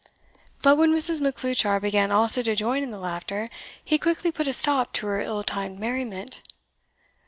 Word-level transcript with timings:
But 0.63 0.77
when 0.79 0.95
Mrs. 0.95 1.21
Macleuchar 1.21 1.79
began 1.79 2.11
also 2.11 2.41
to 2.41 2.55
join 2.55 2.81
in 2.81 2.89
the 2.89 2.97
laughter, 2.97 3.51
he 3.85 3.99
quickly 3.99 4.31
put 4.31 4.47
a 4.47 4.53
stop 4.53 4.93
to 4.93 5.05
her 5.05 5.21
ill 5.21 5.43
timed 5.43 5.77
merriment. 5.79 6.41